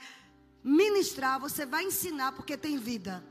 [0.62, 3.24] ministrar, você vai ensinar, porque tem vida.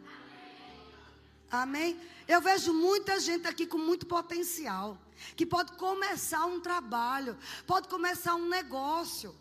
[1.51, 2.01] Amém?
[2.27, 4.99] Eu vejo muita gente aqui com muito potencial
[5.37, 7.37] que pode começar um trabalho,
[7.67, 9.35] pode começar um negócio.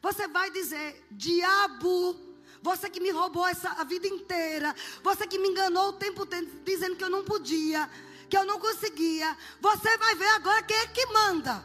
[0.00, 2.16] Você vai dizer: diabo,
[2.62, 6.46] você que me roubou essa a vida inteira, você que me enganou o tempo todo
[6.64, 7.90] dizendo que eu não podia,
[8.28, 9.36] que eu não conseguia.
[9.60, 11.64] Você vai ver agora quem é que manda.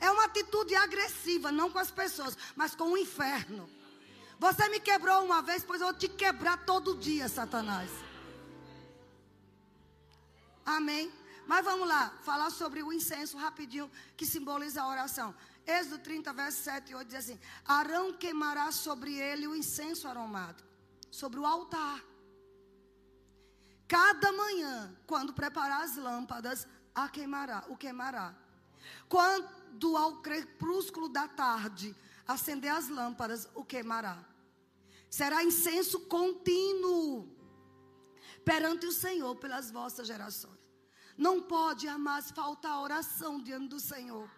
[0.00, 3.70] É uma atitude agressiva, não com as pessoas, mas com o inferno.
[4.38, 7.88] Você me quebrou uma vez, pois eu vou te quebrar todo dia, Satanás.
[10.66, 11.12] Amém?
[11.46, 15.34] Mas vamos lá, falar sobre o incenso rapidinho, que simboliza a oração.
[15.66, 20.68] Êxodo 30, verso 7 e 8 diz assim: Arão queimará sobre ele o incenso aromático,
[21.10, 22.02] sobre o altar.
[23.92, 28.34] Cada manhã, quando preparar as lâmpadas, a queimará, o queimará.
[29.06, 31.94] Quando ao crepúsculo da tarde
[32.26, 34.16] acender as lâmpadas, o queimará.
[35.10, 37.36] Será incenso contínuo
[38.42, 40.58] perante o Senhor pelas vossas gerações.
[41.14, 44.30] Não pode, amados, faltar oração diante do Senhor.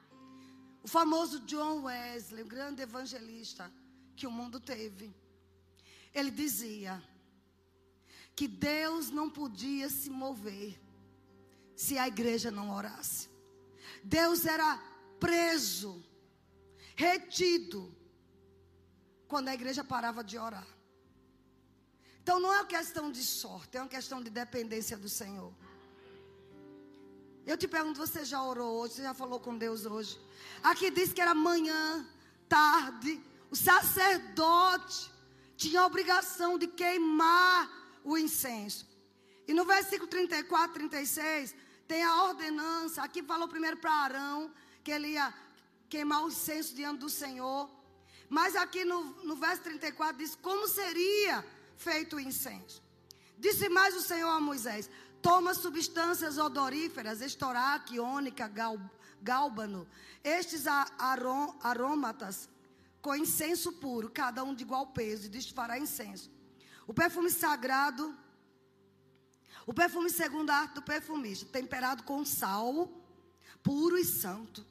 [0.82, 3.72] O famoso John Wesley, o grande evangelista
[4.16, 5.14] que o mundo teve,
[6.12, 7.00] ele dizia
[8.34, 10.80] que Deus não podia se mover
[11.76, 13.28] se a igreja não orasse.
[14.02, 14.78] Deus era
[15.18, 16.04] preso,
[16.96, 17.94] retido,
[19.26, 20.66] quando a igreja parava de orar.
[22.22, 25.52] Então não é uma questão de sorte, é uma questão de dependência do Senhor.
[27.46, 28.94] Eu te pergunto, você já orou hoje?
[28.94, 30.18] Você já falou com Deus hoje?
[30.62, 32.06] Aqui diz que era manhã,
[32.48, 33.20] tarde.
[33.50, 35.10] O sacerdote
[35.56, 38.86] tinha a obrigação de queimar o incenso.
[39.48, 41.54] E no versículo 34, 36,
[41.88, 43.02] tem a ordenança.
[43.02, 45.32] Aqui falou primeiro para Arão que ele ia
[45.88, 47.68] queimar o incenso diante do Senhor.
[48.28, 51.44] Mas aqui no, no verso 34 diz como seria
[51.76, 52.82] feito o incenso.
[53.38, 54.88] Disse mais o Senhor a Moisés:
[55.20, 58.78] Toma substâncias odoríferas, estoraque, ônica, gal,
[59.22, 59.86] gálbano,
[60.22, 62.48] estes arom, aromatas,
[63.00, 66.30] com incenso puro, cada um de igual peso, e desfará incenso.
[66.86, 68.14] O perfume sagrado,
[69.66, 72.88] o perfume segundo a arte do perfumista, temperado com sal,
[73.62, 74.64] puro e santo.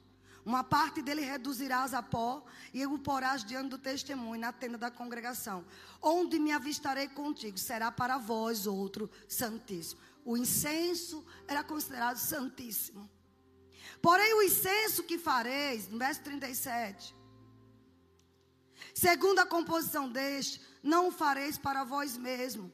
[0.44, 4.90] Uma parte dele reduzirás a pó e o porás diante do testemunho na tenda da
[4.90, 5.64] congregação.
[6.02, 10.00] Onde me avistarei contigo, será para vós outro santíssimo.
[10.24, 13.08] O incenso era considerado santíssimo.
[14.02, 17.14] Porém, o incenso que fareis, no verso 37,
[18.94, 22.70] segundo a composição deste, não o fareis para vós mesmo.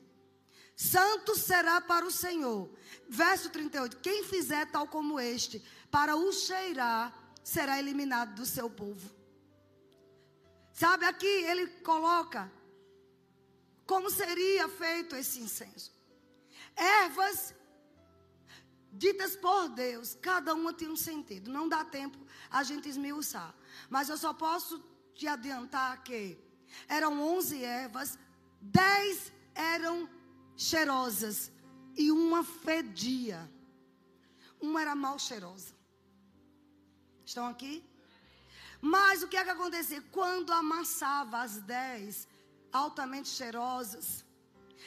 [0.74, 2.68] Santo será para o Senhor.
[3.08, 3.98] Verso 38.
[3.98, 9.08] Quem fizer tal como este, para o cheirar, será eliminado do seu povo.
[10.72, 12.50] Sabe, aqui ele coloca
[13.86, 15.92] como seria feito esse incenso.
[16.74, 17.54] Ervas
[18.92, 21.50] ditas por Deus, cada uma tem um sentido.
[21.50, 22.18] Não dá tempo
[22.50, 23.54] a gente esmiuçar.
[23.88, 24.82] Mas eu só posso
[25.14, 26.49] te adiantar que
[26.88, 28.18] eram 11 ervas,
[28.60, 30.08] 10 eram
[30.56, 31.50] cheirosas
[31.96, 33.50] e uma fedia.
[34.60, 35.74] Uma era mal cheirosa.
[37.24, 37.74] Estão aqui?
[38.80, 40.02] Mas o que é que acontecia?
[40.10, 42.28] Quando amassava as dez
[42.72, 44.24] altamente cheirosas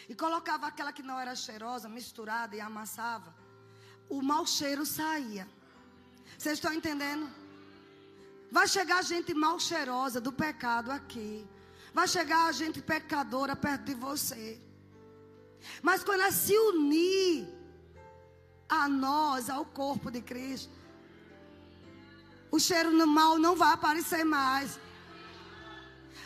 [0.09, 3.33] e colocava aquela que não era cheirosa, misturada e amassava,
[4.09, 5.47] o mau cheiro saía.
[6.37, 7.29] Vocês estão entendendo?
[8.51, 11.47] Vai chegar gente mal cheirosa do pecado aqui.
[11.93, 14.59] Vai chegar a gente pecadora perto de você.
[15.81, 17.47] Mas quando ela se unir
[18.67, 20.73] a nós, ao corpo de Cristo,
[22.51, 24.79] o cheiro no mal não vai aparecer mais.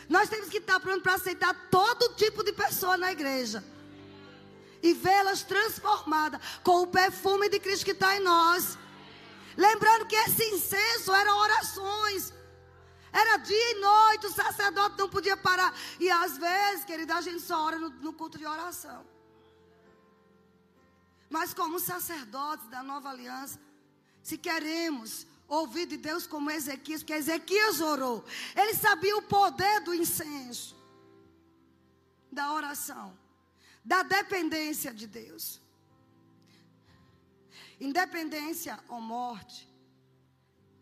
[0.08, 3.62] Nós temos que estar prontos para aceitar todo tipo de pessoa na igreja.
[4.82, 8.78] E vê-las transformadas com o perfume de Cristo que está em nós.
[9.56, 12.32] Lembrando que esse incenso eram orações.
[13.20, 15.70] Era dia e noite, o sacerdote não podia parar.
[15.98, 19.00] E às vezes, querida, a gente só ora no, no culto de oração.
[21.28, 23.58] Mas como sacerdotes da nova aliança,
[24.22, 28.24] se queremos ouvir de Deus como Ezequias, porque Ezequias orou.
[28.54, 30.76] Ele sabia o poder do incenso,
[32.30, 33.18] da oração,
[33.84, 35.60] da dependência de Deus.
[37.80, 39.68] Independência ou morte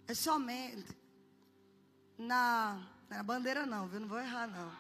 [0.07, 1.06] é somente
[2.19, 4.01] na, na bandeira não, viu?
[4.01, 4.73] Não vou errar não.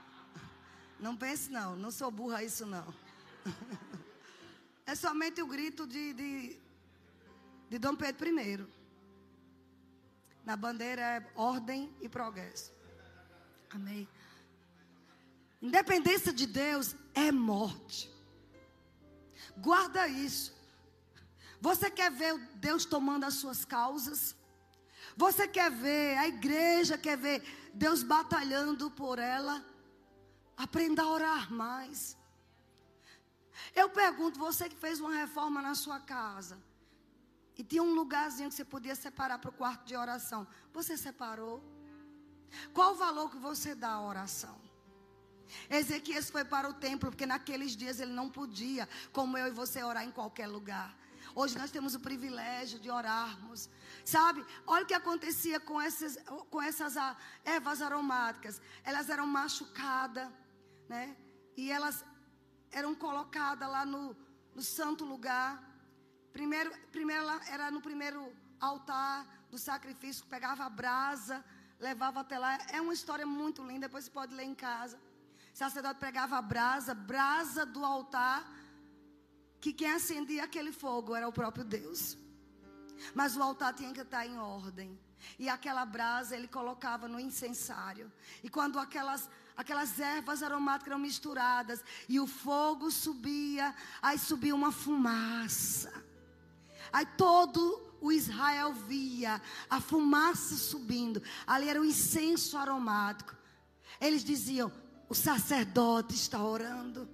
[0.99, 2.95] Não pense não, não sou burra isso não.
[4.89, 6.61] É somente o grito de, de,
[7.69, 8.65] de Dom Pedro I.
[10.45, 12.73] Na bandeira é ordem e progresso.
[13.69, 14.09] Amém.
[15.61, 18.09] Independência de Deus é morte.
[19.57, 20.55] Guarda isso.
[21.61, 24.36] Você quer ver Deus tomando as suas causas?
[25.17, 29.65] Você quer ver, a igreja quer ver Deus batalhando por ela?
[30.57, 32.17] Aprenda a orar mais.
[33.75, 36.59] Eu pergunto, você que fez uma reforma na sua casa
[37.57, 41.63] e tinha um lugarzinho que você podia separar para o quarto de oração, você separou?
[42.75, 44.61] Qual o valor que você dá à oração?
[45.71, 49.83] Ezequias foi para o templo porque naqueles dias ele não podia, como eu e você,
[49.83, 50.95] orar em qualquer lugar.
[51.35, 53.69] Hoje nós temos o privilégio de orarmos.
[54.07, 54.47] Sabe?
[54.69, 56.17] Olha o que acontecia com essas,
[56.49, 58.63] com essas ah, ervas aromáticas.
[58.85, 60.29] Elas eram machucadas,
[60.89, 61.17] né?
[61.57, 62.05] E elas
[62.71, 64.17] eram colocadas lá no,
[64.55, 65.61] no santo lugar.
[66.33, 71.45] Primeiro, primeiro era no primeiro altar do sacrifício, pegava a brasa,
[71.81, 72.57] levava até lá.
[72.71, 74.97] É uma história muito linda, depois você pode ler em casa.
[75.53, 78.49] O sacerdote pegava a brasa, brasa do altar
[79.61, 82.17] que quem acendia aquele fogo era o próprio Deus.
[83.15, 84.99] Mas o altar tinha que estar em ordem.
[85.39, 88.13] E aquela brasa ele colocava no incensário.
[88.43, 94.71] E quando aquelas aquelas ervas aromáticas eram misturadas e o fogo subia, aí subia uma
[94.71, 96.05] fumaça.
[96.93, 101.23] Aí todo o Israel via a fumaça subindo.
[101.47, 103.35] Ali era o incenso aromático.
[104.01, 104.71] Eles diziam:
[105.09, 107.09] "O sacerdote está orando.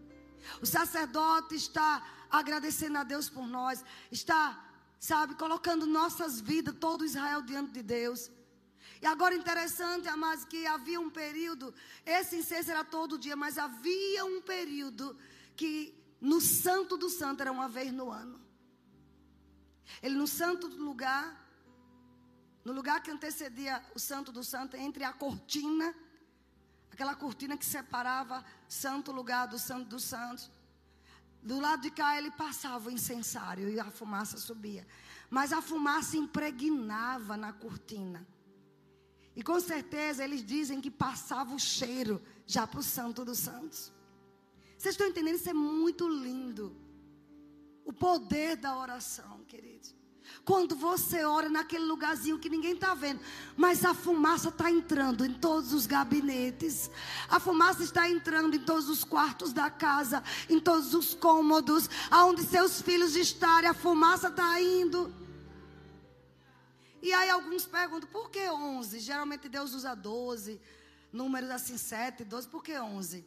[0.60, 4.58] O sacerdote está agradecendo a Deus por nós, está,
[5.02, 8.30] sabe, colocando nossas vidas, todo Israel diante de Deus.
[9.02, 11.74] E agora interessante, amados, que havia um período,
[12.06, 15.18] esse incenso era todo dia, mas havia um período
[15.56, 18.40] que no santo do santo era uma vez no ano.
[20.00, 21.24] Ele no santo lugar,
[22.64, 25.92] no lugar que antecedia o santo do santo, entre a cortina,
[26.92, 30.48] aquela cortina que separava santo lugar do santo dos santos.
[31.42, 34.86] Do lado de cá ele passava o incensário e a fumaça subia.
[35.28, 38.26] Mas a fumaça impregnava na cortina.
[39.34, 43.92] E com certeza eles dizem que passava o cheiro já para o Santo dos Santos.
[44.76, 45.36] Vocês estão entendendo?
[45.36, 46.76] Isso é muito lindo.
[47.84, 49.94] O poder da oração, queridos.
[50.44, 53.20] Quando você ora naquele lugarzinho que ninguém está vendo,
[53.56, 56.90] mas a fumaça está entrando em todos os gabinetes,
[57.28, 62.42] a fumaça está entrando em todos os quartos da casa, em todos os cômodos, aonde
[62.42, 65.14] seus filhos estarem, a fumaça está indo.
[67.00, 68.98] E aí alguns perguntam, por que 11?
[68.98, 70.60] Geralmente Deus usa 12,
[71.12, 73.24] números assim 7, 12, por que 11?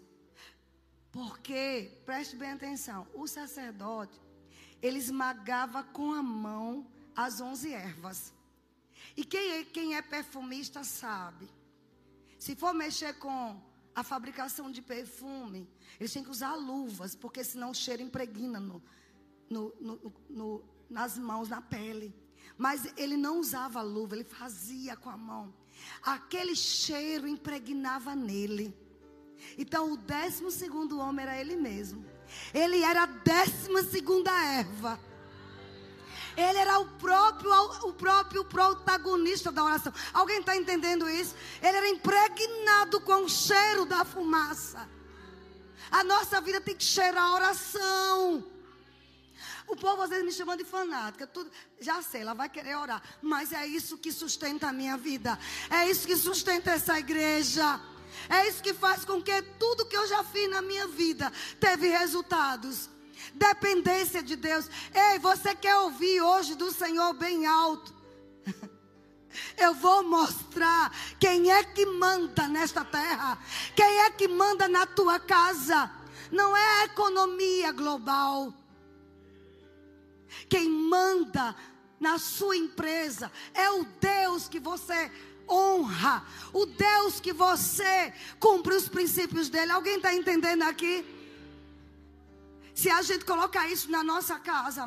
[1.13, 4.19] Porque, preste bem atenção, o sacerdote,
[4.81, 8.33] ele esmagava com a mão as onze ervas.
[9.15, 11.49] E quem é, quem é perfumista sabe.
[12.37, 13.61] Se for mexer com
[13.93, 15.67] a fabricação de perfume,
[15.99, 18.83] eles têm que usar luvas, porque senão o cheiro impregna no,
[19.49, 22.13] no, no, no, nas mãos, na pele.
[22.57, 25.53] Mas ele não usava luva, ele fazia com a mão.
[26.01, 28.75] Aquele cheiro impregnava nele.
[29.57, 32.05] Então o décimo segundo homem era ele mesmo.
[32.53, 34.99] Ele era a décima segunda erva.
[36.37, 37.51] Ele era o próprio,
[37.87, 39.93] o próprio protagonista da oração.
[40.13, 41.35] Alguém está entendendo isso?
[41.61, 44.87] Ele era impregnado com o cheiro da fumaça.
[45.89, 48.43] A nossa vida tem que cheirar a oração.
[49.67, 51.25] O povo às vezes me chama de fanática.
[51.25, 53.01] Tudo, já sei, ela vai querer orar.
[53.21, 55.39] Mas é isso que sustenta a minha vida.
[55.69, 57.79] É isso que sustenta essa igreja.
[58.29, 61.87] É isso que faz com que tudo que eu já fiz na minha vida teve
[61.89, 62.89] resultados.
[63.33, 64.69] Dependência de Deus.
[64.93, 67.93] Ei, você quer ouvir hoje do Senhor bem alto?
[69.57, 73.37] Eu vou mostrar quem é que manda nesta terra,
[73.75, 75.91] quem é que manda na tua casa.
[76.31, 78.53] Não é a economia global.
[80.49, 81.55] Quem manda
[81.99, 85.11] na sua empresa é o Deus que você
[85.49, 89.71] honra, o Deus que você cumpre os princípios dele.
[89.71, 91.05] Alguém está entendendo aqui?
[92.75, 94.85] Se a gente colocar isso na nossa casa,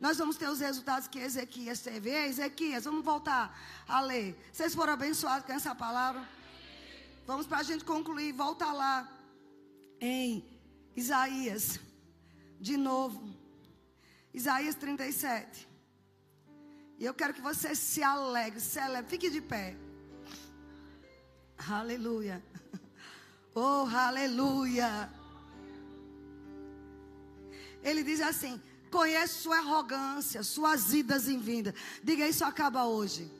[0.00, 2.08] nós vamos ter os resultados que Ezequias teve.
[2.08, 3.54] Ei, Ezequias, vamos voltar
[3.86, 4.34] a ler.
[4.50, 6.26] Vocês foram abençoados com essa palavra?
[7.26, 8.32] Vamos para a gente concluir.
[8.32, 9.06] Volta lá
[10.00, 10.42] em
[10.96, 11.78] Isaías,
[12.58, 13.22] de novo.
[14.32, 15.68] Isaías 37.
[16.98, 19.76] E eu quero que você se alegre, celebre, fique de pé.
[21.68, 22.42] Aleluia.
[23.56, 25.08] Oh, aleluia.
[27.84, 28.60] Ele diz assim:
[28.90, 31.72] Conhece sua arrogância, suas idas em vinda.
[32.02, 33.30] Diga isso acaba hoje.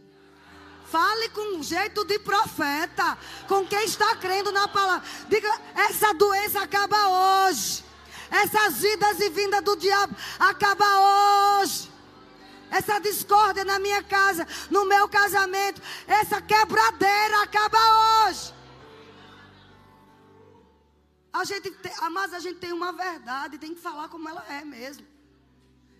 [0.87, 3.19] Fale com um jeito de profeta,
[3.49, 5.09] com quem está crendo na palavra.
[5.29, 7.83] Diga, essa doença acaba hoje.
[8.31, 10.85] Essas idas e vindas do diabo acaba
[11.61, 11.95] hoje
[12.75, 17.79] essa discórdia na minha casa, no meu casamento, essa quebradeira acaba
[18.27, 18.53] hoje.
[21.35, 24.65] A gente, tem, mas a gente tem uma verdade, tem que falar como ela é
[24.65, 25.05] mesmo.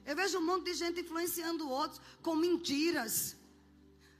[0.07, 3.35] Eu vejo um monte de gente influenciando outros com mentiras,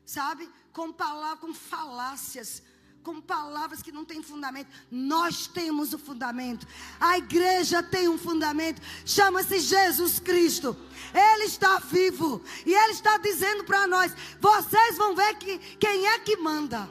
[0.05, 0.51] sabe?
[0.73, 2.63] Com palavras, com falácias
[3.05, 4.71] com palavras que não têm fundamento.
[4.91, 6.67] Nós temos o fundamento.
[6.99, 8.81] A igreja tem um fundamento.
[9.05, 10.75] Chama-se Jesus Cristo.
[11.13, 12.43] Ele está vivo.
[12.65, 14.11] E Ele está dizendo para nós:
[14.41, 16.89] vocês vão ver que, quem é que manda.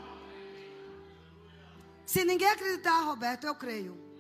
[2.06, 4.12] Se ninguém acreditar, Roberto, eu creio.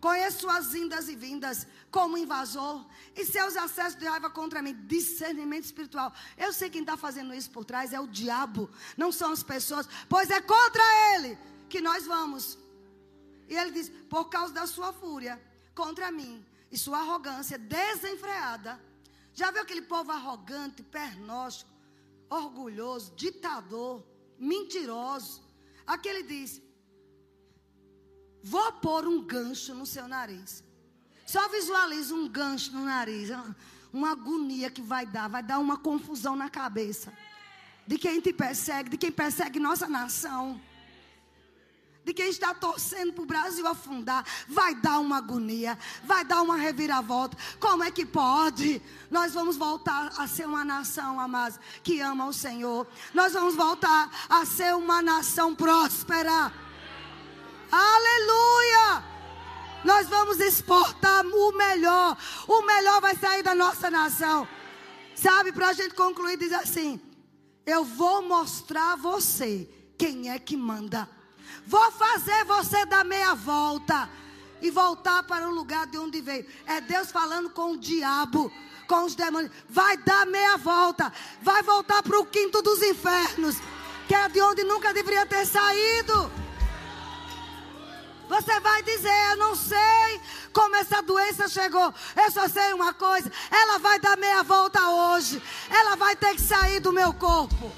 [0.00, 4.74] Conheço as indas e vindas como invasor e seus acessos de raiva contra mim.
[4.86, 6.12] Discernimento espiritual.
[6.38, 9.86] Eu sei quem está fazendo isso por trás é o diabo, não são as pessoas,
[10.08, 10.82] pois é contra
[11.14, 11.38] ele
[11.68, 12.58] que nós vamos.
[13.46, 15.40] E ele diz: por causa da sua fúria
[15.74, 18.80] contra mim e sua arrogância desenfreada.
[19.34, 21.70] Já viu aquele povo arrogante, pernóstico,
[22.28, 24.04] orgulhoso, ditador,
[24.38, 25.42] mentiroso?
[25.86, 26.62] Aqui ele diz:
[28.42, 30.64] Vou pôr um gancho no seu nariz.
[31.26, 33.30] Só visualiza um gancho no nariz.
[33.92, 35.28] Uma agonia que vai dar.
[35.28, 37.12] Vai dar uma confusão na cabeça.
[37.86, 40.60] De quem te persegue, de quem persegue nossa nação.
[42.04, 44.24] De quem está torcendo para o Brasil afundar.
[44.48, 45.78] Vai dar uma agonia.
[46.02, 47.36] Vai dar uma reviravolta.
[47.60, 48.80] Como é que pode?
[49.10, 52.86] Nós vamos voltar a ser uma nação, amados, que ama o Senhor.
[53.12, 56.52] Nós vamos voltar a ser uma nação próspera.
[57.70, 59.04] Aleluia!
[59.84, 62.16] Nós vamos exportar o melhor.
[62.46, 64.46] O melhor vai sair da nossa nação.
[65.14, 67.00] Sabe, para a gente concluir, diz assim:
[67.64, 71.08] Eu vou mostrar a você quem é que manda.
[71.66, 74.08] Vou fazer você dar meia volta
[74.62, 76.46] e voltar para o lugar de onde veio.
[76.66, 78.52] É Deus falando com o diabo,
[78.86, 79.52] com os demônios.
[79.68, 81.12] Vai dar meia volta,
[81.42, 83.56] vai voltar para o quinto dos infernos,
[84.06, 86.30] que é de onde nunca deveria ter saído.
[88.30, 90.20] Você vai dizer: Eu não sei
[90.52, 91.92] como essa doença chegou.
[92.16, 95.42] Eu só sei uma coisa: ela vai dar meia volta hoje.
[95.68, 97.72] Ela vai ter que sair do meu corpo.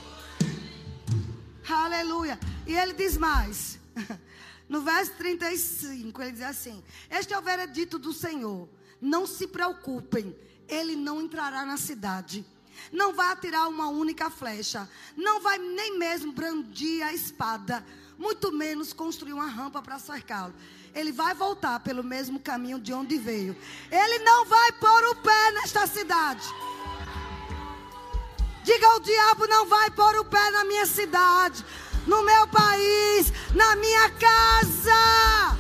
[1.67, 2.39] Aleluia.
[2.67, 3.81] E ele diz mais.
[4.69, 8.67] No verso 35, ele diz assim: Este é o veredito do Senhor.
[8.99, 10.35] Não se preocupem,
[10.67, 12.43] ele não entrará na cidade.
[12.91, 14.89] Não vai atirar uma única flecha.
[15.15, 17.85] Não vai nem mesmo brandir a espada
[18.19, 20.55] muito menos construir uma rampa para cercá-lo.
[20.95, 23.57] Ele vai voltar pelo mesmo caminho de onde veio.
[23.91, 26.47] Ele não vai pôr o pé nesta cidade.
[28.63, 31.65] Diga: o diabo não vai pôr o pé na minha cidade,
[32.07, 35.59] no meu país, na minha casa.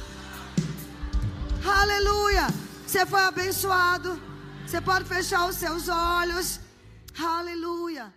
[1.64, 2.46] Aleluia.
[2.86, 4.20] Você foi abençoado.
[4.66, 6.60] Você pode fechar os seus olhos.
[7.18, 8.12] Aleluia.